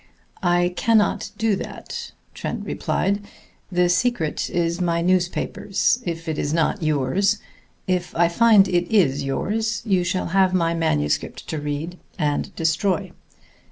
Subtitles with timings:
[0.41, 3.23] "I cannot do that," Trent replied.
[3.71, 7.37] "The secret is my newspaper's, if it is not yours.
[7.85, 13.11] If I find it is yours, you shall have my manuscript to read and destroy.